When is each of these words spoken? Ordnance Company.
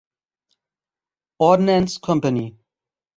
Ordnance 1.37 1.99
Company. 1.99 2.57